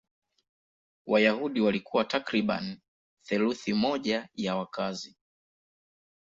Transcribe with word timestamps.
Wayahudi 1.07 1.61
walikuwa 1.61 2.05
takriban 2.05 2.79
theluthi 3.25 3.73
moja 3.73 4.29
ya 4.35 4.55
wakazi. 4.55 5.15